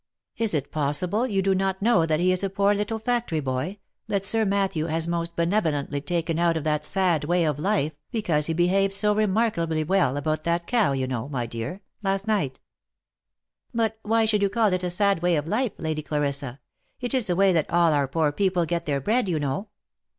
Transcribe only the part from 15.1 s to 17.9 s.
way of life, Lady Clarissa? It is the way that